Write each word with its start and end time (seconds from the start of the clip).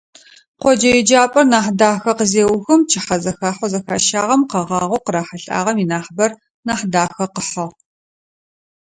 Къоджэ 0.61 0.89
еджапӏэр 0.99 1.45
Нахьдахэ 1.51 2.11
къызеухым, 2.17 2.79
пчыхьэзэхахьэу 2.83 3.71
зэхащагъэм 3.73 4.41
къэгъагъэу 4.51 5.03
къырахьылӏагъэм 5.05 5.77
инахьыбэр 5.83 6.31
Нахьдахэ 6.67 7.25
къыхьыгъ. 7.33 7.75